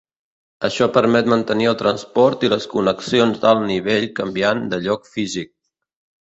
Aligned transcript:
Això 0.67 0.85
permet 0.93 1.27
mantenir 1.33 1.67
el 1.71 1.77
transport 1.81 2.45
i 2.47 2.49
les 2.53 2.65
connexions 2.71 3.37
d'alt 3.45 3.63
nivell 3.73 4.09
canviant 4.21 4.65
de 4.73 4.81
lloc 4.87 5.07
físic. 5.13 5.55